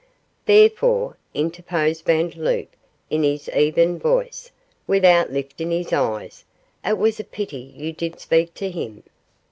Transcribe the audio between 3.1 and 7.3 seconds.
in his even voice, without lifting his eyes, 'it was a